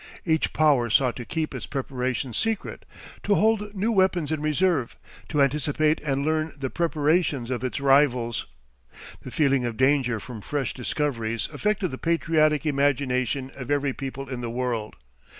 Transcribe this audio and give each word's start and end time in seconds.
Each 0.25 0.51
power 0.51 0.89
sought 0.89 1.15
to 1.17 1.25
keep 1.25 1.53
its 1.53 1.67
preparations 1.67 2.35
secret, 2.35 2.85
to 3.21 3.35
hold 3.35 3.75
new 3.75 3.91
weapons 3.91 4.31
in 4.31 4.41
reserve, 4.41 4.97
to 5.29 5.43
anticipate 5.43 6.01
and 6.01 6.25
learn 6.25 6.55
the 6.57 6.71
preparations 6.71 7.51
of 7.51 7.63
its 7.63 7.79
rivals. 7.79 8.47
The 9.21 9.29
feeling 9.29 9.63
of 9.63 9.77
danger 9.77 10.19
from 10.19 10.41
fresh 10.41 10.73
discoveries 10.73 11.49
affected 11.53 11.89
the 11.91 11.99
patriotic 11.99 12.65
imagination 12.65 13.51
of 13.53 13.69
every 13.69 13.93
people 13.93 14.27
in 14.27 14.41
the 14.41 14.49
world. 14.49 14.95